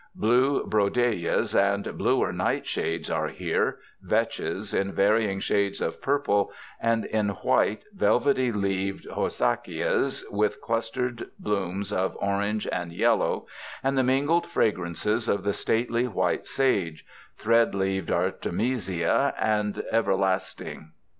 [0.15, 7.29] Blue brodiaeas and bluer nightshades are here, vetches in varying shades of purple and in
[7.29, 13.45] white, velvety leaved ho sackias with clustered blooms of orange and yellow,
[13.83, 17.05] and the mingled fragrances of the stately white sage,
[17.37, 20.93] threadleaved artemisia, and everlasting.